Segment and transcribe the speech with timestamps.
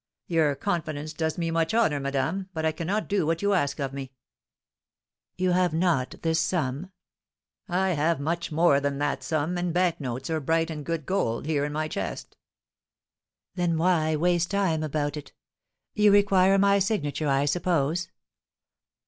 [0.25, 3.93] "Your confidence does me much honour, madame; but I cannot do what you ask of
[3.93, 4.11] me."
[5.37, 6.91] "You have not this sum?"
[7.69, 11.45] "I have much more than that sum, in bank notes or bright and good gold,
[11.45, 12.35] here in my chest."
[13.53, 15.33] "Then why waste time about it?
[15.93, 18.09] You require my signature, I suppose?